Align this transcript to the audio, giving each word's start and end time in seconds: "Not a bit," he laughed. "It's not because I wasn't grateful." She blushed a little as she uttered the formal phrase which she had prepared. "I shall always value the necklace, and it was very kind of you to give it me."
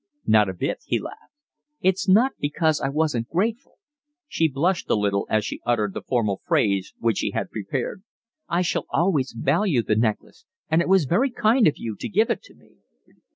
"Not 0.25 0.49
a 0.49 0.55
bit," 0.55 0.79
he 0.87 0.97
laughed. 0.97 1.31
"It's 1.79 2.09
not 2.09 2.31
because 2.39 2.81
I 2.81 2.89
wasn't 2.89 3.29
grateful." 3.29 3.77
She 4.27 4.47
blushed 4.47 4.89
a 4.89 4.95
little 4.95 5.27
as 5.29 5.45
she 5.45 5.61
uttered 5.63 5.93
the 5.93 6.01
formal 6.01 6.41
phrase 6.47 6.95
which 6.97 7.19
she 7.19 7.29
had 7.35 7.51
prepared. 7.51 8.01
"I 8.49 8.63
shall 8.63 8.87
always 8.89 9.33
value 9.37 9.83
the 9.83 9.95
necklace, 9.95 10.45
and 10.71 10.81
it 10.81 10.89
was 10.89 11.05
very 11.05 11.29
kind 11.29 11.67
of 11.67 11.77
you 11.77 11.95
to 11.99 12.09
give 12.09 12.31
it 12.31 12.47
me." 12.55 12.77